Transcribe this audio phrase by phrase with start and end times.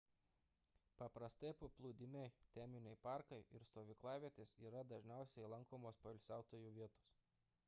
[1.01, 7.17] paprastai paplūdimiai teminiai parkai ir stovyklavietės yra dažniausiai lankomos poilsiautojų vietos